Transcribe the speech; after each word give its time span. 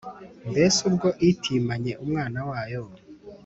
Mbese 0.51 0.77
ubwo 0.89 1.07
itimanye 1.29 1.93
Umwana 2.03 2.39
wayo, 2.49 2.83